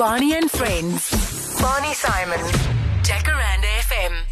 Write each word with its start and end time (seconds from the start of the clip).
Barney 0.00 0.32
and 0.32 0.50
Friends. 0.50 1.60
Barney 1.60 1.92
Simon. 1.92 2.38
Jacaranda 3.02 3.68
FM. 3.84 4.22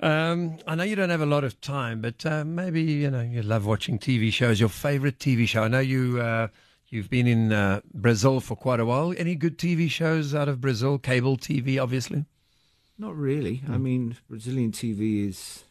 Um, 0.00 0.58
I 0.64 0.76
know 0.76 0.84
you 0.84 0.94
don't 0.94 1.10
have 1.10 1.20
a 1.20 1.26
lot 1.26 1.42
of 1.42 1.60
time, 1.60 2.00
but 2.00 2.24
uh, 2.24 2.44
maybe 2.44 2.82
you 2.82 3.10
know 3.10 3.20
you 3.20 3.42
love 3.42 3.66
watching 3.66 3.98
TV 3.98 4.32
shows. 4.32 4.60
Your 4.60 4.68
favorite 4.68 5.18
TV 5.18 5.48
show? 5.48 5.64
I 5.64 5.66
know 5.66 5.80
you 5.80 6.20
uh, 6.20 6.46
you've 6.88 7.10
been 7.10 7.26
in 7.26 7.52
uh, 7.52 7.80
Brazil 7.92 8.38
for 8.38 8.54
quite 8.54 8.78
a 8.78 8.84
while. 8.84 9.12
Any 9.18 9.34
good 9.34 9.58
TV 9.58 9.90
shows 9.90 10.36
out 10.36 10.48
of 10.48 10.60
Brazil? 10.60 10.98
Cable 10.98 11.36
TV, 11.36 11.82
obviously. 11.82 12.24
Not 12.96 13.16
really. 13.16 13.64
I 13.68 13.78
mean, 13.78 14.18
Brazilian 14.28 14.70
TV 14.70 15.28
is. 15.28 15.64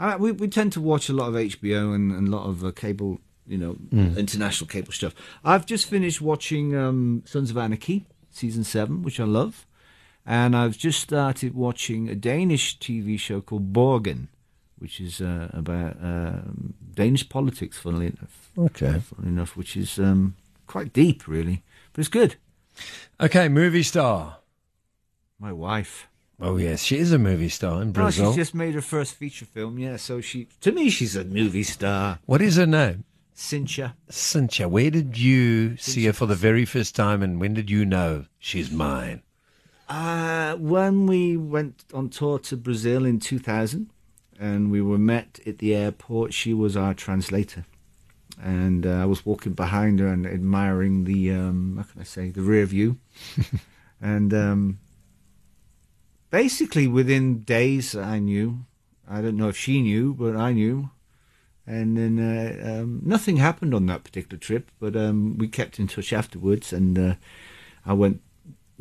I, 0.00 0.16
we 0.16 0.32
we 0.32 0.48
tend 0.48 0.72
to 0.72 0.80
watch 0.80 1.08
a 1.08 1.12
lot 1.12 1.28
of 1.28 1.34
HBO 1.34 1.94
and, 1.94 2.10
and 2.10 2.26
a 2.26 2.30
lot 2.32 2.48
of 2.48 2.64
uh, 2.64 2.72
cable, 2.72 3.20
you 3.46 3.58
know, 3.58 3.76
international 3.92 4.66
cable 4.66 4.90
stuff. 4.90 5.14
I've 5.44 5.64
just 5.64 5.88
finished 5.88 6.20
watching 6.20 6.76
um, 6.76 7.22
Sons 7.24 7.48
of 7.48 7.56
Anarchy 7.56 8.04
season 8.32 8.64
seven, 8.64 9.02
which 9.02 9.20
I 9.20 9.24
love, 9.24 9.66
and 10.26 10.56
I've 10.56 10.76
just 10.78 11.00
started 11.00 11.54
watching 11.54 12.08
a 12.08 12.14
Danish 12.14 12.78
TV 12.78 13.18
show 13.18 13.40
called 13.40 13.72
Borgen, 13.72 14.28
which 14.78 15.00
is 15.00 15.20
uh, 15.20 15.48
about 15.52 15.96
um, 16.02 16.74
Danish 16.94 17.28
politics. 17.28 17.78
Funnily 17.78 18.06
enough, 18.06 18.50
Okay. 18.58 18.98
funnily 19.00 19.28
enough, 19.32 19.56
which 19.56 19.76
is 19.76 19.98
um, 19.98 20.34
quite 20.66 20.92
deep, 20.92 21.26
really, 21.28 21.62
but 21.92 22.00
it's 22.00 22.08
good. 22.08 22.36
Okay, 23.20 23.48
movie 23.48 23.82
star. 23.82 24.38
My 25.38 25.52
wife. 25.52 26.08
Oh 26.40 26.56
yes, 26.56 26.82
she 26.82 26.96
is 26.98 27.12
a 27.12 27.18
movie 27.18 27.48
star 27.48 27.82
in 27.82 27.88
Oh, 27.88 27.92
Brazil. 27.92 28.26
she's 28.30 28.36
just 28.36 28.54
made 28.54 28.74
her 28.74 28.80
first 28.80 29.14
feature 29.14 29.44
film, 29.44 29.78
yeah. 29.78 29.96
So 29.96 30.20
she, 30.20 30.48
to 30.62 30.72
me, 30.72 30.90
she's 30.90 31.14
a 31.14 31.24
movie 31.24 31.62
star. 31.62 32.18
What 32.26 32.40
is 32.42 32.56
her 32.56 32.66
name? 32.66 33.04
Cynthia. 33.34 33.96
Cynthia. 34.08 34.68
Where 34.68 34.90
did 34.90 35.18
you 35.18 35.76
see 35.76 36.04
her 36.06 36.12
for 36.12 36.26
the 36.26 36.34
very 36.34 36.64
first 36.64 36.94
time, 36.94 37.22
and 37.22 37.40
when 37.40 37.54
did 37.54 37.70
you 37.70 37.84
know 37.84 38.26
she's 38.38 38.70
mine? 38.70 39.22
Uh, 39.88 40.54
when 40.56 41.06
we 41.06 41.36
went 41.36 41.84
on 41.92 42.08
tour 42.08 42.38
to 42.38 42.56
Brazil 42.56 43.04
in 43.04 43.18
2000, 43.18 43.90
and 44.38 44.70
we 44.70 44.80
were 44.80 44.98
met 44.98 45.40
at 45.46 45.58
the 45.58 45.74
airport, 45.74 46.32
she 46.32 46.54
was 46.54 46.76
our 46.76 46.94
translator. 46.94 47.64
And 48.42 48.86
uh, 48.86 49.02
I 49.02 49.04
was 49.04 49.24
walking 49.24 49.52
behind 49.52 50.00
her 50.00 50.08
and 50.08 50.26
admiring 50.26 51.04
the, 51.04 51.32
um, 51.32 51.76
how 51.76 51.84
can 51.84 52.00
I 52.00 52.04
say, 52.04 52.30
the 52.30 52.42
rear 52.42 52.66
view. 52.66 52.98
and 54.00 54.32
um, 54.34 54.78
basically, 56.30 56.88
within 56.88 57.40
days, 57.40 57.94
I 57.94 58.18
knew. 58.18 58.64
I 59.08 59.20
don't 59.20 59.36
know 59.36 59.48
if 59.48 59.56
she 59.56 59.82
knew, 59.82 60.14
but 60.14 60.36
I 60.36 60.52
knew. 60.52 60.90
And 61.66 61.96
then 61.96 62.18
uh, 62.18 62.80
um, 62.80 63.02
nothing 63.04 63.36
happened 63.36 63.72
on 63.72 63.86
that 63.86 64.02
particular 64.02 64.38
trip, 64.38 64.70
but 64.80 64.96
um, 64.96 65.38
we 65.38 65.46
kept 65.46 65.78
in 65.78 65.86
touch 65.86 66.12
afterwards. 66.12 66.72
And 66.72 66.98
uh, 66.98 67.14
I 67.86 67.92
went 67.92 68.20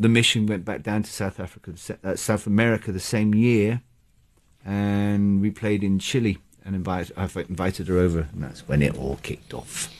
the 0.01 0.09
mission 0.09 0.47
went 0.47 0.65
back 0.65 0.81
down 0.81 1.03
to 1.03 1.11
South 1.11 1.39
Africa, 1.39 1.73
uh, 2.03 2.15
South 2.15 2.47
America 2.47 2.91
the 2.91 2.99
same 2.99 3.35
year, 3.35 3.81
and 4.65 5.41
we 5.41 5.51
played 5.51 5.83
in 5.83 5.99
Chile. 5.99 6.39
And 6.63 6.75
invite, 6.75 7.09
I've 7.17 7.35
invited 7.35 7.88
her 7.88 7.97
over, 7.97 8.27
and 8.31 8.43
that's 8.43 8.67
when 8.67 8.83
it 8.83 8.95
all 8.95 9.17
kicked 9.23 9.51
off. 9.51 9.91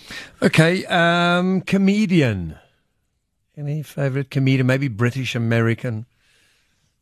Okay, 0.44 0.86
um, 0.86 1.62
comedian. 1.62 2.56
Any 3.58 3.82
favorite 3.82 4.30
comedian? 4.30 4.68
Maybe 4.68 4.88
British 4.88 5.34
American. 5.34 6.06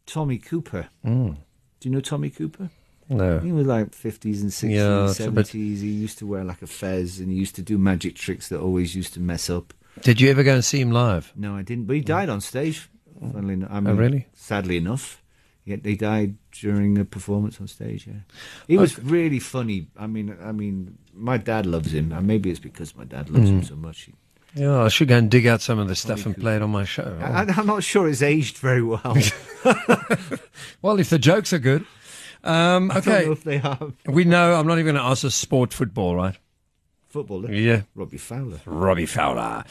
Tommy 0.06 0.38
Cooper. 0.38 0.88
Mm. 1.06 1.38
Do 1.80 1.90
you 1.90 1.94
know 1.94 2.00
Tommy 2.00 2.30
Cooper? 2.30 2.70
No. 3.10 3.40
He 3.40 3.52
was 3.52 3.66
like 3.68 3.94
fifties 3.96 4.42
and 4.42 4.54
sixties, 4.54 4.78
Yeah, 4.78 5.10
it's 5.10 5.20
a 5.20 5.32
bit- 5.32 5.48
seventies. 5.48 5.82
He 5.82 5.90
used 5.90 6.18
to 6.20 6.28
wear 6.28 6.44
like 6.44 6.62
a 6.62 6.68
fez, 6.68 7.20
and 7.20 7.32
he 7.32 7.38
used 7.38 7.56
to 7.56 7.62
do 7.64 7.78
magic 7.78 8.16
tricks 8.16 8.50
that 8.50 8.60
always 8.60 8.96
used 8.96 9.14
to 9.16 9.20
mess 9.20 9.50
up. 9.50 9.74
Did 10.02 10.22
you 10.22 10.30
ever 10.30 10.44
go 10.44 10.54
and 10.54 10.64
see 10.64 10.80
him 10.80 10.92
live? 10.92 11.34
No, 11.36 11.56
I 11.56 11.64
didn't. 11.64 11.86
But 11.86 11.96
he 11.96 12.02
died 12.02 12.30
on 12.30 12.40
stage. 12.42 12.88
Funnily 13.20 13.56
enough, 13.56 13.70
I 13.72 13.80
mean, 13.82 13.94
Oh, 13.96 13.98
really? 13.98 14.28
Sadly 14.34 14.78
enough, 14.78 15.22
yeah, 15.66 15.76
he 15.84 15.96
died 15.98 16.36
during 16.54 16.98
a 16.98 17.04
performance 17.04 17.60
on 17.60 17.68
stage. 17.68 18.08
Yeah, 18.08 18.22
he 18.68 18.78
was 18.78 18.98
really 19.00 19.40
funny. 19.40 19.88
I 19.98 20.08
mean, 20.08 20.38
I 20.42 20.52
mean, 20.54 20.98
my 21.14 21.36
dad 21.38 21.66
loves 21.66 21.94
him, 21.94 22.14
and 22.14 22.26
maybe 22.26 22.50
it's 22.50 22.60
because 22.62 22.96
my 22.96 23.04
dad 23.04 23.30
loves 23.30 23.50
Mm. 23.50 23.54
him 23.60 23.64
so 23.64 23.76
much. 23.76 24.02
He- 24.04 24.14
Yeah, 24.56 24.84
I 24.84 24.88
should 24.88 25.10
go 25.10 25.18
and 25.18 25.30
dig 25.30 25.46
out 25.48 25.62
some 25.62 25.80
of 25.80 25.88
the 25.90 25.96
stuff 25.96 26.26
and 26.26 26.36
play 26.38 26.56
it 26.56 26.62
on 26.62 26.70
my 26.72 26.86
show. 26.86 27.18
I, 27.22 27.44
I'm 27.58 27.68
not 27.68 27.84
sure 27.84 28.08
it's 28.08 28.22
aged 28.22 28.58
very 28.58 28.82
well. 28.84 29.18
Well, 30.82 31.00
if 31.00 31.10
the 31.10 31.20
jokes 31.20 31.52
are 31.54 31.60
good. 31.60 31.86
Um, 32.44 32.92
I 32.92 32.96
don't 32.96 33.06
know 33.06 33.14
okay. 33.14 33.32
if 33.32 33.44
they 33.44 33.58
have 33.58 33.94
We 34.06 34.24
know, 34.24 34.54
I'm 34.54 34.66
not 34.66 34.80
even 34.80 34.94
going 34.94 35.04
to 35.04 35.10
ask 35.10 35.24
a 35.24 35.32
sport 35.32 35.74
football, 35.74 36.16
right? 36.16 36.38
football. 37.10 37.50
Yeah. 37.50 37.82
Robbie 37.96 38.18
Fowler. 38.18 38.60
Robbie 38.66 39.06
Fowler. 39.06 39.64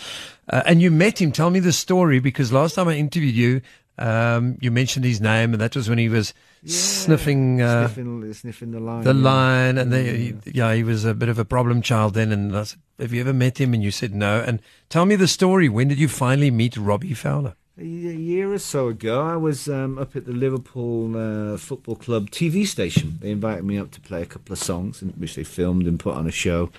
Uh, 0.48 0.62
and 0.66 0.82
you 0.82 0.90
met 0.90 1.20
him. 1.20 1.32
Tell 1.32 1.50
me 1.50 1.60
the 1.60 1.72
story 1.72 2.18
because 2.18 2.52
last 2.52 2.74
time 2.74 2.88
I 2.88 2.96
interviewed 2.96 3.34
you, 3.34 3.60
um, 3.96 4.58
you 4.60 4.70
mentioned 4.70 5.04
his 5.04 5.20
name, 5.20 5.52
and 5.52 5.60
that 5.60 5.74
was 5.74 5.88
when 5.88 5.98
he 5.98 6.08
was 6.08 6.32
sniffing, 6.64 7.60
uh, 7.60 7.88
sniffing, 7.88 8.32
sniffing 8.32 8.70
the 8.70 8.80
line. 8.80 9.02
the 9.02 9.14
yeah. 9.14 9.22
line. 9.22 9.78
And 9.78 9.92
they, 9.92 10.16
he, 10.16 10.34
yeah, 10.46 10.74
he 10.74 10.84
was 10.84 11.04
a 11.04 11.14
bit 11.14 11.28
of 11.28 11.38
a 11.38 11.44
problem 11.44 11.82
child 11.82 12.14
then. 12.14 12.30
And 12.32 12.56
I 12.56 12.64
said, 12.64 12.80
Have 12.98 13.12
you 13.12 13.20
ever 13.20 13.32
met 13.32 13.58
him? 13.58 13.74
And 13.74 13.82
you 13.82 13.90
said 13.90 14.14
no. 14.14 14.40
And 14.40 14.60
tell 14.88 15.06
me 15.06 15.16
the 15.16 15.28
story. 15.28 15.68
When 15.68 15.88
did 15.88 15.98
you 15.98 16.08
finally 16.08 16.50
meet 16.50 16.76
Robbie 16.76 17.14
Fowler? 17.14 17.54
A 17.80 17.84
year 17.84 18.52
or 18.52 18.58
so 18.58 18.88
ago, 18.88 19.22
I 19.22 19.36
was 19.36 19.68
um, 19.68 19.98
up 19.98 20.16
at 20.16 20.26
the 20.26 20.32
Liverpool 20.32 21.16
uh, 21.16 21.56
Football 21.56 21.94
Club 21.94 22.28
TV 22.28 22.66
station. 22.66 23.18
They 23.20 23.30
invited 23.30 23.64
me 23.64 23.78
up 23.78 23.92
to 23.92 24.00
play 24.00 24.20
a 24.20 24.26
couple 24.26 24.52
of 24.52 24.58
songs, 24.58 25.00
which 25.00 25.36
they 25.36 25.44
filmed 25.44 25.86
and 25.86 25.96
put 25.96 26.16
on 26.16 26.26
a 26.26 26.32
show. 26.32 26.70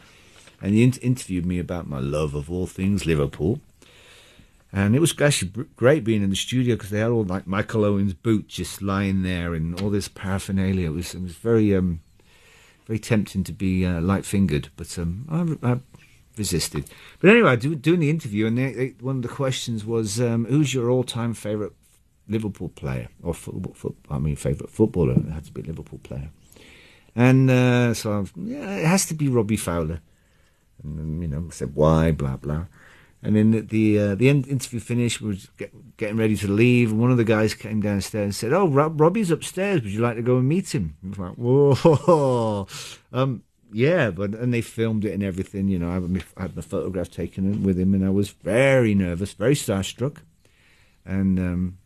And 0.62 0.76
they 0.76 0.82
in- 0.82 1.00
interviewed 1.02 1.46
me 1.46 1.58
about 1.58 1.88
my 1.88 2.00
love 2.00 2.36
of 2.36 2.52
all 2.52 2.68
things 2.68 3.06
Liverpool. 3.06 3.62
And 4.74 4.94
it 4.94 5.00
was 5.00 5.16
actually 5.22 5.68
great 5.78 6.04
being 6.04 6.22
in 6.22 6.32
the 6.32 6.36
studio 6.36 6.76
because 6.76 6.90
they 6.90 7.00
had 7.00 7.12
all 7.12 7.24
like 7.24 7.48
Michael 7.48 7.86
Owen's 7.86 8.14
boot 8.14 8.50
just 8.50 8.82
lying 8.82 9.24
there 9.24 9.54
and 9.54 9.80
all 9.80 9.90
this 9.90 10.10
paraphernalia. 10.10 10.88
It 10.88 10.94
was 10.94 11.16
it 11.16 11.22
was 11.22 11.36
very 11.36 11.74
um, 11.74 12.02
very 12.88 13.00
tempting 13.00 13.46
to 13.46 13.54
be 13.54 13.86
uh, 13.86 14.02
light 14.02 14.26
fingered, 14.26 14.68
but 14.76 15.00
um, 15.00 15.60
I, 15.64 15.72
I 15.72 15.80
resisted. 16.40 16.86
But 17.20 17.30
anyway, 17.30 17.56
do, 17.58 17.76
doing 17.76 18.00
the 18.00 18.10
interview, 18.10 18.48
and 18.48 18.58
they, 18.58 18.74
they, 18.74 18.88
one 19.00 19.18
of 19.18 19.22
the 19.22 19.28
questions 19.28 19.86
was, 19.86 20.20
um, 20.20 20.46
"Who's 20.46 20.74
your 20.74 20.90
all-time 20.90 21.36
favourite 21.36 21.74
Liverpool 22.28 22.70
player 22.70 23.10
or 23.22 23.36
football? 23.36 23.74
Foot, 23.74 23.96
I 24.10 24.18
mean, 24.18 24.36
favourite 24.36 24.72
footballer? 24.72 25.14
It 25.14 25.32
had 25.32 25.46
to 25.46 25.52
be 25.52 25.62
a 25.62 25.66
Liverpool 25.66 26.00
player." 26.02 26.32
And 27.16 27.52
uh, 27.52 27.94
so, 27.94 28.14
I 28.14 28.20
was, 28.20 28.32
yeah, 28.36 28.78
it 28.78 28.86
has 28.86 29.06
to 29.08 29.14
be 29.14 29.28
Robbie 29.28 29.58
Fowler. 29.58 30.02
And 30.84 31.22
you 31.22 31.28
know, 31.28 31.46
I 31.48 31.52
said 31.52 31.76
why, 31.76 32.12
blah 32.12 32.38
blah. 32.38 32.66
And 33.22 33.36
then 33.36 33.52
the 33.52 33.60
the, 33.60 34.00
uh, 34.00 34.16
the 34.16 34.30
interview 34.30 34.80
finished. 34.80 35.20
We 35.20 35.30
were 35.30 35.36
get, 35.58 35.98
getting 35.98 36.18
ready 36.18 36.38
to 36.38 36.48
leave. 36.48 36.92
And 36.92 37.02
one 37.02 37.12
of 37.12 37.18
the 37.18 37.26
guys 37.26 37.54
came 37.54 37.82
downstairs 37.82 38.24
and 38.24 38.36
said, 38.36 38.54
"Oh, 38.54 38.68
Rob, 38.68 39.00
Robbie's 39.00 39.32
upstairs. 39.32 39.82
Would 39.82 39.92
you 39.92 40.00
like 40.00 40.16
to 40.16 40.22
go 40.22 40.38
and 40.38 40.48
meet 40.48 40.74
him?" 40.74 40.96
I 41.04 41.10
was 41.10 41.20
like, 41.20 41.36
"Whoa, 41.36 42.68
um, 43.12 43.44
yeah." 43.72 44.12
But 44.12 44.36
and 44.36 44.54
they 44.54 44.62
filmed 44.62 45.06
it 45.06 45.14
and 45.14 45.24
everything. 45.24 45.68
You 45.68 45.80
know, 45.80 45.90
I 45.90 45.94
had 45.96 46.10
my, 46.10 46.22
I 46.38 46.42
had 46.44 46.56
my 46.56 46.62
photograph 46.62 47.12
taken 47.12 47.64
with 47.64 47.80
him, 47.80 47.94
and 47.94 48.06
I 48.06 48.10
was 48.10 48.30
very 48.30 48.96
nervous, 48.96 49.34
very 49.34 49.56
starstruck. 49.56 50.18
And 51.06 51.40
um, 51.40 51.78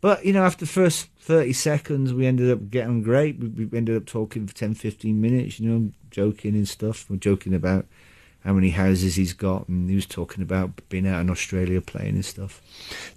but 0.00 0.24
you 0.24 0.32
know, 0.32 0.44
after 0.44 0.64
the 0.64 0.70
first 0.70 1.08
thirty 1.18 1.52
seconds, 1.52 2.12
we 2.12 2.26
ended 2.26 2.50
up 2.50 2.70
getting 2.70 3.02
great. 3.02 3.38
We, 3.38 3.66
we 3.66 3.78
ended 3.78 3.96
up 3.96 4.06
talking 4.06 4.46
for 4.46 4.54
10, 4.54 4.74
15 4.74 5.20
minutes. 5.20 5.60
You 5.60 5.70
know, 5.70 5.90
joking 6.10 6.54
and 6.54 6.68
stuff. 6.68 7.08
We're 7.08 7.16
joking 7.16 7.54
about 7.54 7.86
how 8.44 8.52
many 8.52 8.70
houses 8.70 9.14
he's 9.14 9.32
got, 9.32 9.68
and 9.68 9.88
he 9.88 9.96
was 9.96 10.06
talking 10.06 10.42
about 10.42 10.88
being 10.90 11.08
out 11.08 11.20
in 11.22 11.30
Australia 11.30 11.80
playing 11.80 12.16
and 12.16 12.24
stuff. 12.24 12.60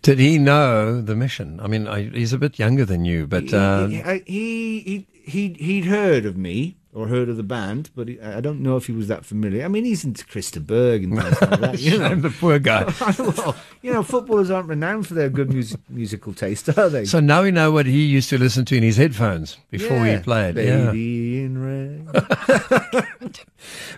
Did 0.02 0.20
he 0.20 0.38
know 0.38 1.02
the 1.02 1.16
mission? 1.16 1.60
I 1.60 1.68
mean, 1.68 1.86
I, 1.86 2.10
he's 2.10 2.32
a 2.32 2.38
bit 2.38 2.58
younger 2.58 2.86
than 2.86 3.04
you, 3.04 3.28
but 3.28 3.54
uh, 3.54 3.88
he, 3.88 3.98
he, 3.98 4.14
he, 4.26 4.80
he, 4.80 5.08
he, 5.26 5.54
he'd 5.54 5.86
heard 5.86 6.26
of 6.26 6.38
me 6.38 6.78
or 6.98 7.08
heard 7.08 7.30
of 7.30 7.38
the 7.38 7.44
band, 7.44 7.92
but 7.96 8.08
he, 8.08 8.20
I 8.20 8.42
don't 8.42 8.60
know 8.62 8.76
if 8.76 8.88
he 8.88 8.92
was 8.92 9.08
that 9.08 9.24
familiar. 9.24 9.64
I 9.64 9.68
mean, 9.68 9.86
he's 9.86 10.04
into 10.04 10.26
Krista 10.26 10.66
Berg 10.66 11.04
and 11.04 11.16
things 11.22 11.42
like 11.42 11.60
that. 11.60 11.80
You 11.80 11.98
know, 12.00 12.16
the 12.16 12.32
poor 12.32 12.58
guy. 12.58 12.86
well, 13.20 13.56
you 13.84 13.94
know, 13.94 14.02
footballers 14.02 14.50
aren't 14.50 14.68
renowned 14.68 15.06
for 15.06 15.14
their 15.14 15.30
good 15.30 15.54
music, 15.54 15.80
musical 15.90 16.34
taste, 16.34 16.76
are 16.76 16.90
they? 16.90 17.06
So 17.06 17.20
now 17.20 17.44
we 17.44 17.52
know 17.52 17.72
what 17.72 17.86
he 17.86 18.04
used 18.04 18.30
to 18.30 18.40
listen 18.40 18.66
to 18.66 18.76
in 18.76 18.82
his 18.82 18.98
headphones 18.98 19.58
before 19.70 19.98
Yeah. 20.08 20.18
he 20.18 20.24
played. 20.24 20.58
Yeah. 20.58 20.90
Lady 20.92 21.44
in 21.44 22.08
red. 22.12 23.38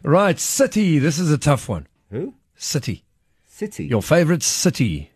Right, 0.04 0.40
City. 0.40 1.00
This 1.00 1.19
is 1.19 1.31
a 1.31 1.38
tough 1.38 1.69
one. 1.69 1.88
Who? 2.12 2.34
City. 2.56 3.04
City. 3.48 3.86
Your 3.86 4.01
favorite 4.01 4.44
city? 4.44 5.12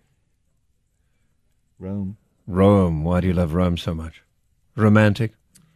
Rome. 1.80 2.18
Rome. 2.48 3.04
Why 3.04 3.20
do 3.22 3.28
you 3.28 3.34
love 3.34 3.54
Rome 3.54 3.78
so 3.78 3.94
much? 3.94 4.24
Romantic. 4.76 5.34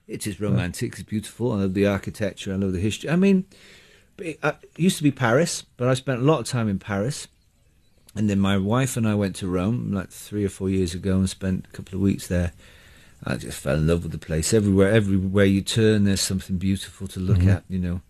It 0.07 0.25
is 0.25 0.39
romantic. 0.39 0.93
It's 0.93 1.03
beautiful. 1.03 1.51
I 1.51 1.57
love 1.57 1.73
the 1.73 1.85
architecture. 1.87 2.53
I 2.53 2.55
love 2.55 2.71
the 2.73 2.79
history. 2.79 3.09
I 3.09 3.15
mean, 3.17 3.45
it, 4.19 4.39
uh, 4.41 4.53
it 4.61 4.79
used 4.79 4.97
to 4.97 5.03
be 5.03 5.11
Paris, 5.11 5.65
but 5.75 5.87
I 5.87 5.93
spent 5.95 6.21
a 6.21 6.23
lot 6.23 6.39
of 6.39 6.45
time 6.47 6.69
in 6.69 6.79
Paris. 6.79 7.27
And 8.15 8.29
then 8.29 8.39
my 8.39 8.57
wife 8.57 8.97
and 8.97 9.07
I 9.07 9.13
went 9.15 9.35
to 9.37 9.47
Rome 9.47 9.91
like 9.91 10.09
three 10.09 10.45
or 10.45 10.49
four 10.49 10.69
years 10.69 10.93
ago 10.95 11.17
and 11.17 11.29
spent 11.29 11.65
a 11.71 11.75
couple 11.75 11.95
of 11.95 12.01
weeks 12.01 12.27
there. 12.27 12.53
I 13.23 13.35
just 13.35 13.59
fell 13.59 13.75
in 13.75 13.87
love 13.87 14.03
with 14.03 14.11
the 14.11 14.17
place. 14.17 14.53
Everywhere, 14.53 14.91
everywhere 14.91 15.45
you 15.45 15.61
turn, 15.61 16.05
there's 16.05 16.21
something 16.21 16.57
beautiful 16.57 17.07
to 17.09 17.19
look 17.19 17.39
Mhm. 17.39 17.53
at. 17.53 17.63
You 17.67 17.79
know, 17.79 18.01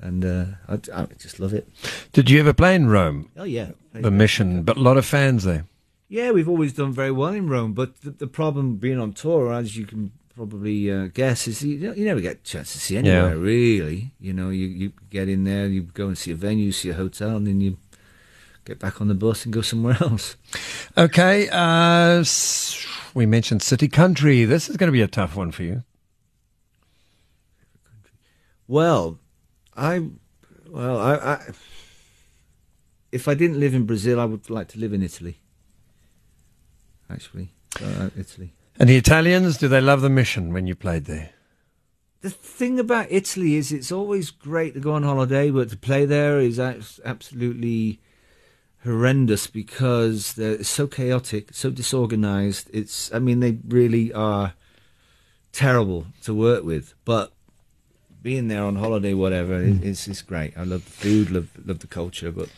and 0.00 0.24
uh, 0.24 0.44
I, 0.68 0.74
I 1.02 1.06
just 1.18 1.38
love 1.38 1.52
it. 1.52 1.68
Did 2.12 2.30
you 2.30 2.40
ever 2.40 2.52
play 2.52 2.74
in 2.74 2.88
Rome? 2.88 3.30
Oh 3.36 3.44
yeah, 3.44 3.72
The 3.92 4.10
Mission, 4.10 4.62
but 4.62 4.76
a 4.76 4.80
lot 4.80 4.96
of 4.96 5.04
fans 5.04 5.44
there. 5.44 5.66
Yeah, 6.08 6.30
we've 6.32 6.48
always 6.48 6.72
done 6.72 6.92
very 6.92 7.10
well 7.12 7.32
in 7.32 7.48
Rome, 7.48 7.72
but 7.74 8.00
the, 8.02 8.10
the 8.10 8.26
problem 8.26 8.76
being 8.76 8.98
on 8.98 9.12
tour, 9.12 9.52
as 9.52 9.76
you 9.76 9.86
can 9.86 10.12
probably 10.34 10.90
uh, 10.90 11.08
guess, 11.08 11.46
is 11.46 11.62
you, 11.62 11.92
you 11.94 12.04
never 12.04 12.20
get 12.20 12.36
a 12.36 12.42
chance 12.42 12.72
to 12.72 12.78
see 12.78 12.96
anywhere 12.96 13.34
Yeah. 13.36 13.42
really. 13.42 14.12
You 14.20 14.32
know, 14.32 14.50
you, 14.50 14.66
you 14.66 14.92
get 15.10 15.28
in 15.28 15.44
there, 15.44 15.66
you 15.66 15.82
go 15.82 16.08
and 16.08 16.16
see 16.18 16.30
a 16.32 16.34
venue, 16.34 16.72
see 16.72 16.90
a 16.90 16.94
hotel, 16.94 17.36
and 17.36 17.46
then 17.46 17.60
you 17.60 17.76
get 18.64 18.78
back 18.78 19.00
on 19.00 19.08
the 19.08 19.14
bus 19.14 19.44
and 19.44 19.52
go 19.52 19.60
somewhere 19.60 19.96
else. 20.00 20.36
Okay, 20.96 21.48
uh, 21.52 22.24
we 23.14 23.26
mentioned 23.26 23.62
city 23.62 23.88
country. 23.88 24.44
This 24.44 24.68
is 24.68 24.76
going 24.76 24.88
to 24.88 24.92
be 24.92 25.02
a 25.02 25.08
tough 25.08 25.36
one 25.36 25.50
for 25.52 25.62
you. 25.64 25.82
Well, 28.68 29.18
I, 29.76 30.08
well, 30.68 30.98
I, 30.98 31.14
I, 31.14 31.40
if 33.10 33.28
I 33.28 33.34
didn't 33.34 33.60
live 33.60 33.74
in 33.74 33.84
Brazil, 33.84 34.18
I 34.18 34.24
would 34.24 34.48
like 34.48 34.68
to 34.68 34.78
live 34.78 34.92
in 34.92 35.02
Italy. 35.02 35.38
Actually, 37.10 37.50
uh, 37.84 38.08
Italy. 38.16 38.54
And 38.82 38.88
the 38.88 38.96
Italians, 38.96 39.58
do 39.58 39.68
they 39.68 39.80
love 39.80 40.00
the 40.00 40.10
mission 40.10 40.52
when 40.52 40.66
you 40.66 40.74
played 40.74 41.04
there? 41.04 41.30
The 42.20 42.30
thing 42.30 42.80
about 42.80 43.06
Italy 43.10 43.54
is 43.54 43.70
it's 43.70 43.92
always 43.92 44.32
great 44.32 44.74
to 44.74 44.80
go 44.80 44.94
on 44.94 45.04
holiday, 45.04 45.52
but 45.52 45.70
to 45.70 45.76
play 45.76 46.04
there 46.04 46.40
is 46.40 46.58
absolutely 46.58 48.00
horrendous 48.82 49.46
because 49.46 50.32
they're 50.32 50.54
it's 50.54 50.68
so 50.68 50.88
chaotic, 50.88 51.50
so 51.54 51.70
disorganized. 51.70 52.70
It's, 52.72 53.14
I 53.14 53.20
mean, 53.20 53.38
they 53.38 53.58
really 53.68 54.12
are 54.12 54.54
terrible 55.52 56.06
to 56.24 56.34
work 56.34 56.64
with. 56.64 56.94
But 57.04 57.32
being 58.20 58.48
there 58.48 58.64
on 58.64 58.74
holiday, 58.74 59.14
whatever, 59.14 59.62
it, 59.62 59.74
hmm. 59.74 59.86
it's 59.86 60.08
it's 60.08 60.22
great. 60.22 60.58
I 60.58 60.64
love 60.64 60.84
the 60.86 60.90
food, 60.90 61.30
love 61.30 61.50
love 61.64 61.78
the 61.78 61.86
culture, 61.86 62.32
but 62.32 62.48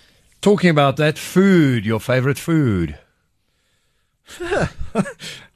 Talking 0.40 0.70
about 0.70 0.96
that 0.96 1.18
food, 1.18 1.84
your 1.84 2.00
favorite 2.00 2.38
food. 2.38 2.98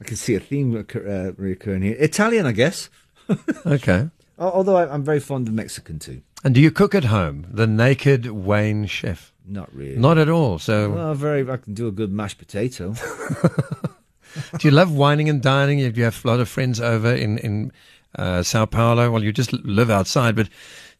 Can 0.08 0.16
see 0.16 0.34
a 0.34 0.40
theme 0.40 0.72
recur- 0.72 1.06
uh, 1.06 1.32
recurring 1.36 1.82
here. 1.82 1.96
Italian, 1.98 2.46
I 2.46 2.52
guess. 2.52 2.88
Okay. 3.66 4.08
Although 4.38 4.76
I, 4.76 4.90
I'm 4.90 5.02
very 5.04 5.20
fond 5.20 5.48
of 5.48 5.52
Mexican 5.52 5.98
too. 5.98 6.22
And 6.42 6.54
do 6.54 6.62
you 6.62 6.70
cook 6.70 6.94
at 6.94 7.04
home? 7.04 7.46
The 7.50 7.66
naked 7.66 8.24
Wayne 8.30 8.86
chef? 8.86 9.34
Not 9.46 9.68
really. 9.74 9.98
Not 9.98 10.16
at 10.16 10.30
all. 10.30 10.58
So, 10.58 10.90
Well, 10.90 11.14
very. 11.14 11.46
I 11.50 11.58
can 11.58 11.74
do 11.74 11.88
a 11.88 11.92
good 11.92 12.10
mashed 12.10 12.38
potato. 12.38 12.94
do 14.58 14.66
you 14.68 14.70
love 14.70 14.90
wining 14.92 15.28
and 15.28 15.42
dining? 15.42 15.78
Do 15.78 15.98
you 15.98 16.04
have 16.04 16.24
a 16.24 16.28
lot 16.28 16.40
of 16.40 16.48
friends 16.48 16.80
over 16.80 17.14
in 17.14 17.36
in 17.38 17.70
uh, 18.16 18.42
Sao 18.42 18.64
Paulo? 18.64 19.10
Well, 19.10 19.22
you 19.22 19.30
just 19.32 19.52
live 19.52 19.90
outside, 19.90 20.34
but 20.34 20.48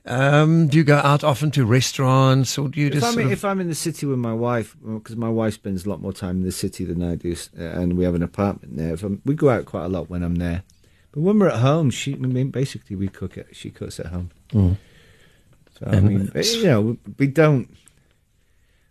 um, 0.09 0.69
do 0.69 0.77
you 0.79 0.85
go 0.85 0.97
out 0.97 1.23
often 1.23 1.51
to 1.53 1.65
restaurants, 1.65 2.57
or 2.59 2.69
do 2.69 2.81
you 2.81 2.87
if 2.89 2.95
just? 2.95 3.07
I'm, 3.07 3.13
sort 3.15 3.27
of- 3.27 3.33
if 3.33 3.45
I'm 3.45 3.61
in 3.61 3.69
the 3.69 3.75
city 3.75 4.07
with 4.07 4.19
my 4.19 4.33
wife, 4.33 4.77
because 4.85 5.17
my 5.17 5.29
wife 5.29 5.55
spends 5.55 5.87
a 5.87 5.89
lot 5.89 6.01
more 6.01 6.13
time 6.13 6.37
in 6.39 6.43
the 6.45 6.53
city 6.53 6.85
than 6.85 7.03
I 7.03 7.15
do, 7.15 7.35
uh, 7.59 7.63
and 7.63 7.97
we 7.97 8.05
have 8.05 8.15
an 8.15 8.23
apartment 8.23 8.77
there. 8.77 8.97
We 9.25 9.35
go 9.35 9.51
out 9.51 9.67
quite 9.67 9.85
a 9.85 9.89
lot 9.89 10.09
when 10.11 10.23
I'm 10.23 10.37
there, 10.37 10.63
but 11.13 11.21
when 11.21 11.39
we're 11.39 11.49
at 11.49 11.61
home, 11.61 11.91
she 11.91 12.15
I 12.15 12.17
mean, 12.19 12.51
basically 12.51 12.97
we 12.97 13.09
cook 13.09 13.37
it. 13.37 13.49
She 13.53 13.71
cooks 13.71 14.01
at 14.01 14.07
home. 14.07 14.31
Mm. 14.53 14.77
So 15.79 15.87
I 15.87 15.97
And 15.97 16.09
mean, 16.09 16.31
you 16.35 16.65
know, 16.65 16.97
we 17.19 17.27
don't 17.29 17.69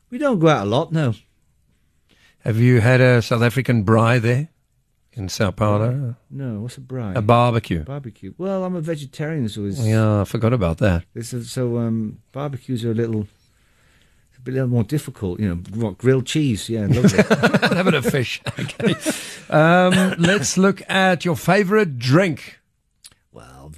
we 0.10 0.18
don't 0.18 0.40
go 0.40 0.48
out 0.48 0.66
a 0.68 0.70
lot. 0.70 0.92
now. 0.92 1.14
have 2.40 2.58
you 2.58 2.80
had 2.82 3.02
a 3.02 3.22
South 3.22 3.42
African 3.42 3.84
braai 3.84 4.22
there 4.22 4.48
in 5.18 5.30
Sao 5.30 5.52
Paulo? 5.52 6.16
no. 6.30 6.60
What's 6.62 6.78
a 6.78 6.82
bride? 6.82 7.18
A 7.18 7.22
barbecue. 7.22 7.84
barbecue. 7.84 8.34
Well, 8.38 8.64
I'm 8.64 8.76
a 8.76 8.82
vegetarian, 8.82 9.50
so 9.50 9.66
it's, 9.66 9.80
Yeah, 9.80 10.22
I 10.22 10.24
forgot 10.26 10.54
about 10.54 10.78
that. 10.78 11.04
a- 11.16 11.44
so 11.44 11.78
um, 11.78 12.20
barbecues 12.32 12.86
are 12.86 12.92
a 12.92 12.96
little. 12.96 13.28
A 14.38 14.42
bit 14.42 14.54
little 14.54 14.70
more 14.70 14.84
difficult, 14.84 15.40
you 15.40 15.50
know. 15.50 15.56
What 15.74 15.98
grilled 15.98 16.26
cheese? 16.26 16.70
Yeah, 16.70 16.86
lovely. 16.86 17.20
a 17.80 17.84
bit 17.84 17.94
of 17.96 18.06
fish. 18.06 18.42
Okay. 18.58 18.96
Um, 19.50 20.16
let's 20.20 20.58
look 20.58 20.82
at 20.90 21.26
your 21.26 21.36
favorite 21.36 21.98
drink. 22.00 22.57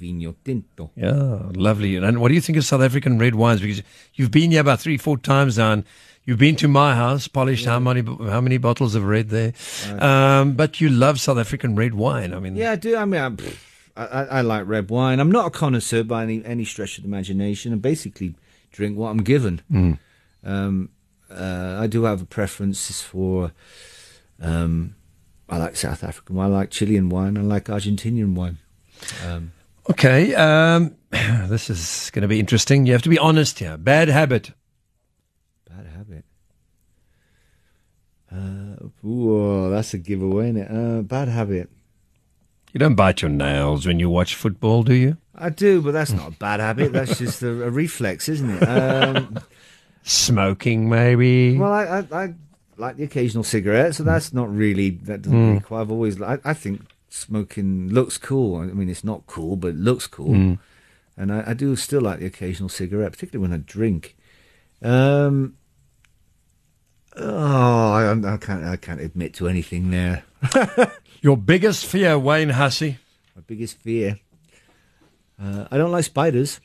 Vino 0.00 0.34
tinto. 0.44 0.90
Yeah, 0.96 1.50
lovely. 1.54 1.96
And 1.96 2.20
what 2.20 2.28
do 2.28 2.34
you 2.34 2.40
think 2.40 2.58
of 2.58 2.64
South 2.64 2.80
African 2.82 3.18
red 3.18 3.34
wines? 3.34 3.60
Because 3.60 3.82
you've 4.14 4.30
been 4.30 4.50
here 4.50 4.60
about 4.62 4.80
three, 4.80 4.96
four 4.98 5.18
times 5.18 5.58
now, 5.58 5.72
and 5.72 5.84
you've 6.24 6.38
been 6.38 6.56
to 6.56 6.68
my 6.68 6.94
house, 6.94 7.28
polished 7.28 7.66
how 7.66 7.78
many 7.78 8.02
how 8.30 8.40
many 8.40 8.58
bottles 8.58 8.94
of 8.94 9.04
red 9.04 9.28
there. 9.28 9.52
Um, 9.98 10.52
but 10.54 10.80
you 10.80 10.88
love 10.88 11.20
South 11.20 11.38
African 11.38 11.76
red 11.76 11.94
wine. 11.94 12.32
I 12.34 12.40
mean, 12.40 12.56
Yeah, 12.56 12.72
I 12.72 12.76
do. 12.76 12.96
I 12.96 13.04
mean, 13.04 13.38
I, 13.96 14.04
I, 14.06 14.22
I 14.38 14.40
like 14.40 14.66
red 14.66 14.88
wine. 14.90 15.20
I'm 15.20 15.30
not 15.32 15.46
a 15.46 15.50
connoisseur 15.50 16.02
by 16.04 16.22
any 16.22 16.44
any 16.44 16.64
stretch 16.64 16.96
of 16.98 17.04
the 17.04 17.08
imagination. 17.08 17.72
I 17.72 17.76
basically 17.76 18.34
drink 18.72 18.96
what 18.96 19.10
I'm 19.10 19.22
given. 19.22 19.60
Um, 20.42 20.88
uh, 21.30 21.78
I 21.80 21.86
do 21.86 22.04
have 22.04 22.22
a 22.22 22.26
preference 22.26 23.02
for. 23.02 23.52
Um, 24.40 24.94
I 25.48 25.56
like 25.58 25.76
South 25.76 26.04
African 26.04 26.36
wine. 26.36 26.50
I 26.52 26.54
like 26.54 26.70
Chilean 26.70 27.08
wine. 27.08 27.36
I 27.36 27.42
like 27.42 27.64
Argentinian 27.64 28.34
wine. 28.34 28.58
Um, 29.26 29.50
Okay, 29.88 30.34
um, 30.34 30.94
this 31.10 31.70
is 31.70 32.10
going 32.12 32.22
to 32.22 32.28
be 32.28 32.38
interesting. 32.38 32.86
You 32.86 32.92
have 32.92 33.02
to 33.02 33.08
be 33.08 33.18
honest 33.18 33.58
here. 33.58 33.76
Bad 33.76 34.08
habit. 34.08 34.52
bad 35.68 35.86
habit. 35.86 36.24
Uh, 38.32 39.06
ooh, 39.06 39.70
that's 39.70 39.94
a 39.94 39.98
giveaway, 39.98 40.50
isn't 40.50 40.70
Uh, 40.70 41.02
bad 41.02 41.28
habit. 41.28 41.70
You 42.72 42.78
don't 42.78 42.94
bite 42.94 43.22
your 43.22 43.30
nails 43.30 43.86
when 43.86 43.98
you 43.98 44.08
watch 44.08 44.36
football, 44.36 44.84
do 44.84 44.94
you? 44.94 45.16
I 45.34 45.48
do, 45.50 45.80
but 45.82 45.92
that's 45.92 46.12
not 46.12 46.28
a 46.28 46.36
bad 46.36 46.60
habit. 46.60 46.92
That's 46.92 47.18
just 47.18 47.42
a, 47.42 47.48
a 47.64 47.70
reflex, 47.70 48.28
isn't 48.28 48.48
it? 48.48 48.62
Um, 48.62 49.38
Smoking, 50.04 50.88
maybe. 50.88 51.58
Well, 51.58 51.72
I, 51.72 51.84
I, 52.12 52.24
I 52.24 52.34
like 52.76 52.96
the 52.96 53.04
occasional 53.04 53.42
cigarette, 53.42 53.96
so 53.96 54.04
that's 54.04 54.32
not 54.32 54.54
really 54.54 54.90
that 54.90 55.22
doesn't 55.22 55.48
really 55.48 55.60
quite. 55.60 55.80
I've 55.80 55.90
always 55.90 56.20
I, 56.22 56.38
I 56.44 56.54
think 56.54 56.82
smoking 57.10 57.88
looks 57.90 58.16
cool. 58.16 58.56
I 58.56 58.66
mean, 58.66 58.88
it's 58.88 59.04
not 59.04 59.26
cool, 59.26 59.56
but 59.56 59.68
it 59.68 59.76
looks 59.76 60.06
cool, 60.06 60.56
and 61.16 61.32
I, 61.32 61.44
I 61.48 61.54
do 61.54 61.76
still 61.76 62.00
like 62.00 62.20
the 62.20 62.26
occasional 62.26 62.70
cigarette, 62.70 63.12
particularly 63.12 63.46
when 63.48 63.58
I 63.58 63.62
drink. 63.62 64.16
Um, 64.82 65.56
oh, 67.16 67.92
I, 67.92 68.12
I 68.12 68.36
can't 68.38 68.64
I 68.64 68.76
can't 68.76 69.00
admit 69.00 69.34
to 69.34 69.48
anything 69.48 69.90
there. 69.90 70.24
your 71.20 71.36
biggest 71.36 71.84
fear, 71.84 72.18
Wayne 72.18 72.50
Hussey. 72.50 72.98
My 73.36 73.42
biggest 73.46 73.78
fear. 73.78 74.18
Uh, 75.40 75.66
I 75.70 75.76
don't 75.76 75.92
like 75.92 76.04
spiders. 76.04 76.60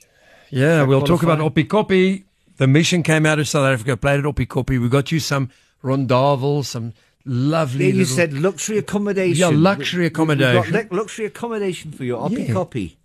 Yeah, 0.50 0.84
we'll 0.84 1.02
talk 1.02 1.24
about 1.24 1.40
qualify? 1.40 1.62
Oppikoppi. 1.62 2.24
The 2.58 2.68
mission 2.68 3.04
came 3.04 3.26
out 3.26 3.40
of 3.40 3.48
South 3.48 3.66
Africa, 3.66 3.98
played 3.98 4.20
at 4.20 4.26
Oppikoppi. 4.26 4.80
We 4.82 4.88
got 4.88 5.12
you 5.12 5.20
some 5.20 5.50
rondavels, 5.84 6.66
some 6.66 6.94
lovely. 7.26 7.86
Yeah, 7.88 7.92
you 7.94 8.00
little- 8.00 8.16
said 8.16 8.34
luxury 8.34 8.78
accommodation. 8.78 9.40
Yeah, 9.40 9.50
luxury 9.58 10.04
we've 10.04 10.14
got 10.14 10.22
accommodation. 10.24 10.88
luxury 10.92 11.26
accommodation 11.26 11.92
for 11.92 12.04
your 12.04 12.28
oppie 12.30 12.48
Yeah. 12.48 12.54
copy. 12.54 12.98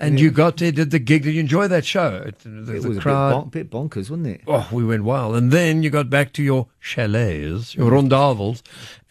and 0.00 0.18
you 0.18 0.32
got 0.32 0.56
there, 0.56 0.72
did 0.72 0.90
the 0.90 0.98
gig. 0.98 1.22
Did 1.22 1.34
you 1.34 1.40
enjoy 1.40 1.68
that 1.68 1.84
show? 1.84 2.28
The, 2.42 2.48
the 2.48 2.74
It 2.76 2.84
was 2.84 2.98
crowd. 2.98 3.42
a 3.44 3.46
bit, 3.46 3.70
bon- 3.70 3.88
bit 3.88 3.90
bonkers, 3.90 4.10
wasn't 4.10 4.26
it? 4.26 4.40
Oh, 4.48 4.68
we 4.72 4.84
went 4.84 5.04
wild. 5.04 5.36
And 5.36 5.52
then 5.52 5.84
you 5.84 5.90
got 5.90 6.10
back 6.10 6.32
to 6.32 6.42
your 6.42 6.66
chalets, 6.80 7.76
your 7.76 7.90
rondavels, 7.92 8.62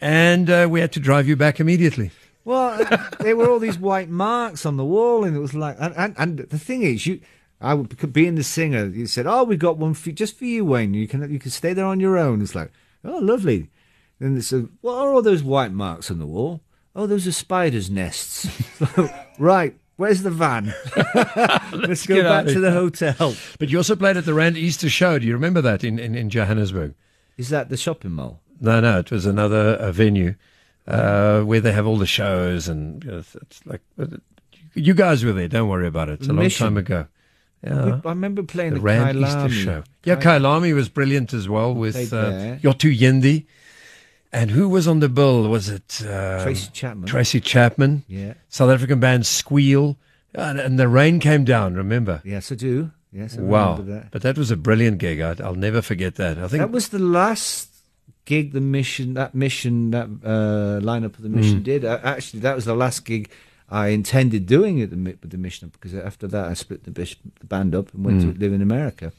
and 0.02 0.50
uh, 0.50 0.66
we 0.70 0.80
had 0.80 0.92
to 0.92 1.00
drive 1.00 1.26
you 1.26 1.34
back 1.36 1.60
immediately. 1.60 2.10
Well, 2.44 2.84
there 3.20 3.36
were 3.36 3.48
all 3.48 3.58
these 3.58 3.78
white 3.78 4.10
marks 4.10 4.66
on 4.66 4.76
the 4.76 4.84
wall, 4.84 5.24
and 5.24 5.34
it 5.36 5.40
was 5.40 5.54
like, 5.54 5.76
and, 5.78 5.94
and, 5.96 6.14
and 6.18 6.38
the 6.40 6.58
thing 6.58 6.82
is, 6.82 7.06
you, 7.06 7.20
I 7.60 7.72
would 7.72 8.12
being 8.12 8.34
the 8.34 8.42
singer, 8.42 8.86
you 8.86 9.06
said, 9.06 9.26
"Oh, 9.26 9.44
we 9.44 9.56
got 9.56 9.78
one 9.78 9.94
for 9.94 10.10
just 10.10 10.36
for 10.36 10.44
you, 10.44 10.64
Wayne. 10.64 10.92
You 10.92 11.06
can 11.08 11.30
you 11.32 11.38
can 11.38 11.52
stay 11.52 11.72
there 11.72 11.86
on 11.86 12.00
your 12.00 12.18
own." 12.18 12.42
It's 12.42 12.54
like, 12.56 12.70
oh, 13.04 13.18
lovely. 13.18 13.70
Then 14.22 14.36
they 14.36 14.40
said, 14.40 14.68
"What 14.82 14.98
are 14.98 15.12
all 15.12 15.20
those 15.20 15.42
white 15.42 15.72
marks 15.72 16.08
on 16.08 16.20
the 16.20 16.26
wall?" 16.26 16.60
Oh, 16.94 17.08
those 17.08 17.26
are 17.26 17.32
spiders' 17.32 17.90
nests. 17.90 18.46
right, 19.38 19.76
where's 19.96 20.22
the 20.22 20.30
van? 20.30 20.72
Let's 21.72 22.06
go 22.06 22.14
get 22.14 22.22
back 22.22 22.46
to 22.46 22.60
the 22.60 22.70
hotel. 22.70 23.34
But 23.58 23.68
you 23.70 23.78
also 23.78 23.96
played 23.96 24.16
at 24.16 24.24
the 24.24 24.32
Rand 24.32 24.56
Easter 24.56 24.88
show. 24.88 25.18
Do 25.18 25.26
you 25.26 25.32
remember 25.32 25.60
that 25.62 25.82
in, 25.82 25.98
in, 25.98 26.14
in 26.14 26.30
Johannesburg? 26.30 26.94
Is 27.36 27.48
that 27.48 27.68
the 27.68 27.76
shopping 27.76 28.12
mall? 28.12 28.40
No, 28.60 28.78
no, 28.78 29.00
it 29.00 29.10
was 29.10 29.26
another 29.26 29.74
uh, 29.74 29.90
venue 29.90 30.36
uh, 30.86 31.40
where 31.42 31.60
they 31.60 31.72
have 31.72 31.88
all 31.88 31.96
the 31.96 32.06
shows, 32.06 32.68
and 32.68 33.02
you 33.02 33.10
know, 33.10 33.18
it's, 33.18 33.34
it's 33.34 33.66
like 33.66 33.80
you 34.74 34.94
guys 34.94 35.24
were 35.24 35.32
there. 35.32 35.48
Don't 35.48 35.68
worry 35.68 35.88
about 35.88 36.08
it. 36.08 36.20
It's 36.20 36.28
a 36.28 36.32
long 36.32 36.48
time 36.48 36.76
ago. 36.76 37.08
Yeah. 37.64 38.00
I 38.04 38.08
remember 38.10 38.44
playing 38.44 38.74
the 38.74 38.78
the, 38.78 38.82
Rand 38.82 39.18
Kyalami. 39.18 39.26
Easter 39.26 39.48
show. 39.50 39.84
Yeah, 40.04 40.14
Kai- 40.14 40.38
Kyalami 40.38 40.74
was 40.76 40.88
brilliant 40.88 41.34
as 41.34 41.48
well 41.48 41.74
with 41.74 42.12
uh. 42.12 42.58
Yothu 42.62 42.96
Yindi. 42.96 43.46
And 44.32 44.50
who 44.50 44.68
was 44.68 44.88
on 44.88 45.00
the 45.00 45.08
bill? 45.08 45.46
Was 45.48 45.68
it 45.68 46.00
um, 46.02 46.42
Tracy 46.42 46.70
Chapman. 46.72 47.06
Tracy 47.06 47.40
Chapman, 47.40 48.04
Yeah. 48.08 48.34
South 48.48 48.70
African 48.70 48.98
band 48.98 49.26
Squeal, 49.26 49.96
and, 50.34 50.58
and 50.58 50.78
the 50.78 50.88
rain 50.88 51.20
came 51.20 51.44
down. 51.44 51.74
Remember? 51.74 52.22
Yes, 52.24 52.50
I 52.50 52.54
do. 52.54 52.90
Yes, 53.12 53.36
I 53.36 53.42
wow! 53.42 53.72
remember 53.72 53.92
that. 54.00 54.10
But 54.10 54.22
that 54.22 54.38
was 54.38 54.50
a 54.50 54.56
brilliant 54.56 54.96
gig. 54.98 55.20
I, 55.20 55.36
I'll 55.44 55.54
never 55.54 55.82
forget 55.82 56.14
that. 56.14 56.38
I 56.38 56.48
think 56.48 56.60
That 56.62 56.70
was 56.70 56.88
the 56.88 56.98
last 56.98 57.68
gig 58.24 58.52
the 58.52 58.60
mission 58.60 59.14
that 59.14 59.34
mission 59.34 59.90
that 59.90 60.04
uh, 60.24 60.80
lineup 60.80 61.16
of 61.18 61.22
the 61.22 61.28
mission 61.28 61.58
Hmm. 61.58 61.62
did. 61.64 61.84
Uh, 61.84 61.98
actually, 62.02 62.40
that 62.40 62.54
was 62.54 62.64
the 62.64 62.74
last 62.74 63.04
gig 63.04 63.28
I 63.68 63.88
intended 63.88 64.46
doing 64.46 64.80
at 64.80 64.88
the 64.90 64.96
with 64.96 65.30
the 65.30 65.36
mission 65.36 65.68
because 65.68 65.94
after 65.94 66.26
that 66.28 66.46
I 66.46 66.54
split 66.54 66.84
the, 66.84 66.90
bish, 66.90 67.18
the 67.40 67.46
band 67.46 67.74
up 67.74 67.92
and 67.92 68.02
went 68.06 68.22
Hmm. 68.22 68.32
to 68.32 68.38
live 68.38 68.54
in 68.54 68.62
America. 68.62 69.12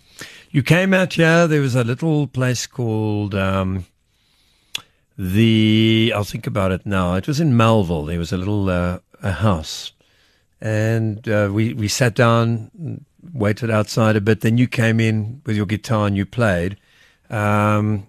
You 0.50 0.64
came 0.64 0.92
out 0.96 1.14
here. 1.14 1.46
There 1.48 1.62
was 1.62 1.76
a 1.76 1.84
little 1.84 2.26
place 2.26 2.66
called 2.66 3.36
um, 3.36 3.86
the 5.18 6.12
I'll 6.16 6.24
think 6.24 6.48
about 6.48 6.72
it 6.72 6.86
now. 6.86 7.16
It 7.16 7.28
was 7.28 7.40
in 7.40 7.56
Melville. 7.56 8.06
There 8.06 8.20
was 8.20 8.34
a 8.34 8.38
little 8.38 8.70
uh, 8.70 9.00
a 9.22 9.32
house, 9.32 9.94
and 10.62 11.28
uh, 11.28 11.50
we 11.52 11.74
we 11.74 11.88
sat 11.88 12.16
down, 12.16 13.06
waited 13.34 13.70
outside 13.70 14.16
a 14.16 14.22
bit. 14.22 14.42
Then 14.42 14.58
you 14.58 14.68
came 14.68 15.00
in 15.00 15.42
with 15.46 15.56
your 15.56 15.66
guitar 15.66 16.08
and 16.08 16.18
you 16.18 16.26
played. 16.26 16.78
Um, 17.30 18.08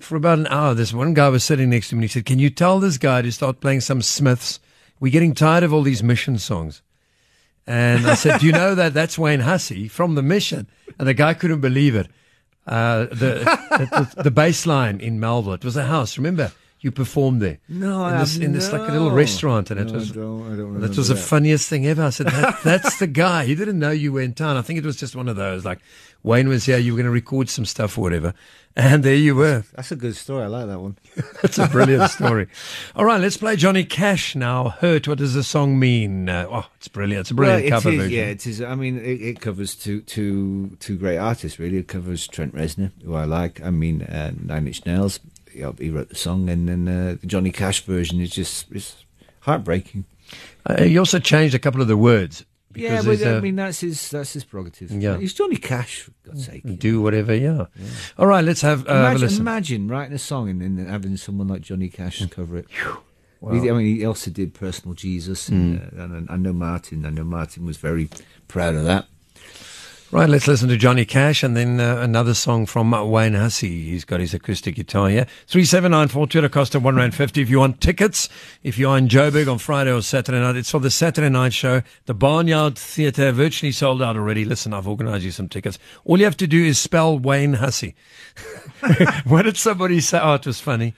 for 0.00 0.16
about 0.16 0.38
an 0.38 0.46
hour, 0.48 0.74
this 0.74 0.92
one 0.92 1.14
guy 1.14 1.28
was 1.28 1.44
sitting 1.44 1.70
next 1.70 1.90
to 1.90 1.94
me 1.94 1.98
and 1.98 2.04
he 2.04 2.08
said, 2.08 2.26
Can 2.26 2.38
you 2.38 2.50
tell 2.50 2.80
this 2.80 2.98
guy 2.98 3.22
to 3.22 3.30
start 3.30 3.60
playing 3.60 3.80
some 3.80 4.02
Smiths? 4.02 4.60
We're 4.98 5.12
getting 5.12 5.34
tired 5.34 5.62
of 5.62 5.72
all 5.72 5.82
these 5.82 6.02
mission 6.02 6.38
songs. 6.38 6.82
And 7.66 8.06
I 8.06 8.14
said, 8.14 8.40
Do 8.40 8.46
you 8.46 8.52
know 8.52 8.74
that 8.74 8.94
that's 8.94 9.18
Wayne 9.18 9.40
Hussey 9.40 9.88
from 9.88 10.14
the 10.14 10.22
mission? 10.22 10.66
And 10.98 11.06
the 11.06 11.14
guy 11.14 11.34
couldn't 11.34 11.60
believe 11.60 11.94
it. 11.94 12.08
Uh, 12.66 13.06
the, 13.06 14.08
the, 14.14 14.22
the 14.24 14.30
Bassline 14.30 15.00
in 15.00 15.18
Melville, 15.18 15.54
it 15.54 15.64
was 15.64 15.76
a 15.76 15.84
house, 15.84 16.18
remember? 16.18 16.52
You 16.82 16.90
performed 16.90 17.42
there. 17.42 17.58
No, 17.68 18.06
in 18.06 18.14
I 18.14 18.20
this, 18.20 18.34
have 18.34 18.42
in 18.42 18.52
this 18.52 18.72
like 18.72 18.88
a 18.88 18.92
little 18.92 19.10
restaurant, 19.10 19.70
and 19.70 19.78
it 19.78 19.88
No, 19.88 19.92
I 19.92 19.96
was 19.96 20.10
don't- 20.12 20.42
I 20.42 20.48
don't 20.48 20.56
that 20.56 20.64
remember 20.64 20.88
was 20.96 21.08
the 21.08 21.14
that. 21.14 21.20
funniest 21.20 21.68
thing 21.68 21.86
ever. 21.86 22.02
I 22.04 22.08
said, 22.10 22.28
that, 22.28 22.60
"That's 22.64 22.98
the 22.98 23.06
guy." 23.06 23.44
He 23.44 23.54
didn't 23.54 23.78
know 23.78 23.90
you 23.90 24.12
were 24.14 24.22
in 24.22 24.32
town. 24.32 24.56
I 24.56 24.62
think 24.62 24.78
it 24.78 24.84
was 24.86 24.96
just 24.96 25.14
one 25.14 25.28
of 25.28 25.36
those 25.36 25.62
like 25.64 25.80
Wayne 26.22 26.48
was 26.48 26.64
here. 26.64 26.78
You 26.78 26.92
were 26.92 26.96
going 26.96 27.04
to 27.04 27.10
record 27.10 27.50
some 27.50 27.66
stuff 27.66 27.98
or 27.98 28.00
whatever, 28.00 28.32
and 28.76 29.02
there 29.02 29.14
you 29.14 29.34
were. 29.34 29.64
That's 29.76 29.92
a 29.92 29.96
good 29.96 30.16
story. 30.16 30.44
I 30.44 30.46
like 30.46 30.68
that 30.68 30.80
one. 30.80 30.96
That's 31.42 31.58
a 31.58 31.66
brilliant 31.68 32.10
story. 32.10 32.46
All 32.96 33.04
right, 33.04 33.20
let's 33.20 33.36
play 33.36 33.56
Johnny 33.56 33.84
Cash 33.84 34.34
now. 34.34 34.70
Hurt. 34.70 35.06
What 35.06 35.18
does 35.18 35.34
the 35.34 35.42
song 35.44 35.78
mean? 35.78 36.30
Uh, 36.30 36.46
oh, 36.50 36.66
it's 36.78 36.88
brilliant. 36.88 37.20
It's 37.22 37.30
a 37.30 37.34
brilliant 37.34 37.64
Well, 37.70 37.80
cover 37.82 37.90
is, 37.90 37.96
version. 38.00 38.18
Yeah, 38.18 38.24
it 38.24 38.46
is. 38.46 38.62
I 38.62 38.74
mean, 38.74 38.96
it, 38.98 39.20
it 39.20 39.40
covers 39.42 39.74
two, 39.74 40.00
two, 40.00 40.78
two 40.80 40.96
great 40.96 41.18
artists, 41.18 41.58
really. 41.58 41.76
It 41.76 41.88
covers 41.88 42.26
Trent 42.26 42.54
Reznor, 42.54 42.90
who 43.04 43.14
I 43.16 43.24
like. 43.24 43.60
I 43.62 43.68
mean, 43.68 44.00
uh, 44.02 44.32
Nine 44.42 44.66
Inch 44.66 44.86
Nails. 44.86 45.20
He, 45.52 45.64
he 45.78 45.90
wrote 45.90 46.08
the 46.08 46.14
song, 46.14 46.48
and 46.48 46.68
then 46.68 46.88
uh, 46.88 47.16
the 47.20 47.26
Johnny 47.26 47.50
Cash 47.50 47.82
version 47.82 48.20
is 48.20 48.30
just 48.30 48.66
it's 48.70 49.04
heartbreaking. 49.40 50.04
Uh, 50.66 50.82
he 50.84 50.98
also 50.98 51.18
changed 51.18 51.54
a 51.54 51.58
couple 51.58 51.80
of 51.80 51.88
the 51.88 51.96
words. 51.96 52.44
Yeah, 52.74 53.02
but 53.02 53.20
I 53.20 53.30
a- 53.30 53.40
mean, 53.40 53.56
that's 53.56 53.80
his 53.80 54.10
that's 54.10 54.32
his 54.32 54.44
prerogative. 54.44 54.92
Yeah. 54.92 55.18
he's 55.18 55.34
Johnny 55.34 55.56
Cash, 55.56 56.02
for 56.02 56.12
God's 56.24 56.46
sake. 56.46 56.78
do 56.78 57.02
whatever. 57.02 57.34
Yeah. 57.34 57.66
All 58.16 58.28
right, 58.28 58.44
let's 58.44 58.60
have, 58.60 58.86
uh, 58.86 58.92
have 58.92 59.00
Imagine, 59.06 59.20
listen. 59.22 59.40
imagine 59.40 59.88
writing 59.88 60.14
a 60.14 60.18
song 60.18 60.48
and 60.48 60.60
then 60.62 60.86
having 60.86 61.16
someone 61.16 61.48
like 61.48 61.62
Johnny 61.62 61.88
Cash 61.88 62.24
cover 62.30 62.58
it. 62.58 62.66
I 63.44 63.52
mean, 63.58 63.96
he 63.96 64.04
also 64.04 64.30
did 64.30 64.54
"Personal 64.54 64.94
Jesus," 64.94 65.48
and, 65.48 65.80
Hmm. 65.80 65.98
uh, 66.00 66.04
and 66.04 66.30
I 66.30 66.36
know 66.36 66.52
Martin. 66.52 67.04
I 67.06 67.10
know 67.10 67.24
Martin 67.24 67.64
was 67.66 67.76
very 67.78 68.08
proud 68.46 68.76
of 68.76 68.84
that. 68.84 69.06
Right, 70.12 70.28
let's 70.28 70.48
listen 70.48 70.68
to 70.70 70.76
Johnny 70.76 71.04
Cash 71.04 71.44
and 71.44 71.56
then 71.56 71.78
uh, 71.78 71.98
another 71.98 72.34
song 72.34 72.66
from 72.66 72.90
Wayne 72.90 73.34
Hussey. 73.34 73.90
He's 73.90 74.04
got 74.04 74.18
his 74.18 74.34
acoustic 74.34 74.74
guitar 74.74 75.08
here. 75.08 75.24
3794 75.46 76.48
Costa, 76.48 76.80
1 76.80 76.96
Rand 76.96 77.14
50. 77.14 77.40
If 77.40 77.48
you 77.48 77.60
want 77.60 77.80
tickets, 77.80 78.28
if 78.64 78.76
you 78.76 78.88
are 78.88 78.98
in 78.98 79.06
Joburg 79.06 79.48
on 79.48 79.58
Friday 79.58 79.92
or 79.92 80.02
Saturday 80.02 80.40
night, 80.40 80.56
it's 80.56 80.72
for 80.72 80.80
the 80.80 80.90
Saturday 80.90 81.28
night 81.28 81.52
show. 81.52 81.82
The 82.06 82.14
Barnyard 82.14 82.76
Theatre 82.76 83.30
virtually 83.30 83.70
sold 83.70 84.02
out 84.02 84.16
already. 84.16 84.44
Listen, 84.44 84.74
I've 84.74 84.88
organized 84.88 85.22
you 85.22 85.30
some 85.30 85.48
tickets. 85.48 85.78
All 86.04 86.18
you 86.18 86.24
have 86.24 86.36
to 86.38 86.48
do 86.48 86.64
is 86.64 86.76
spell 86.76 87.16
Wayne 87.16 87.52
Hussey. 87.52 87.94
what 89.26 89.42
did 89.42 89.56
somebody 89.56 90.00
say? 90.00 90.18
Oh, 90.20 90.34
it 90.34 90.44
was 90.44 90.60
funny. 90.60 90.92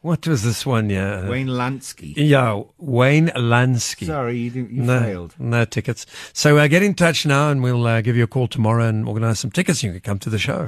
What 0.00 0.26
was 0.28 0.42
this 0.44 0.64
one? 0.64 0.90
Yeah. 0.90 1.28
Wayne 1.28 1.48
Lansky. 1.48 2.14
Yeah, 2.16 2.62
Wayne 2.78 3.28
Lansky. 3.36 4.06
Sorry, 4.06 4.36
you, 4.38 4.50
didn't- 4.50 4.70
you 4.72 4.82
no, 4.82 5.00
failed. 5.00 5.34
No 5.38 5.64
tickets. 5.64 6.06
So 6.32 6.56
uh, 6.58 6.68
get 6.68 6.82
in 6.82 6.94
touch 6.94 7.26
now 7.26 7.50
and 7.50 7.62
we'll 7.62 7.84
uh, 7.86 8.00
give 8.00 8.16
you 8.16 8.24
a 8.24 8.28
call 8.28 8.46
tomorrow 8.48 8.84
and 8.86 9.06
organise 9.08 9.40
some 9.40 9.50
tickets. 9.50 9.82
You 9.82 9.90
can 9.92 10.00
come 10.00 10.18
to 10.20 10.30
the 10.30 10.38
show. 10.38 10.66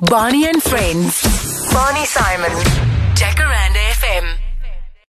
Barney 0.00 0.46
and 0.46 0.62
Friends. 0.62 1.22
Barney 1.72 2.04
Simon. 2.04 2.50
Jacaranda 3.16 3.57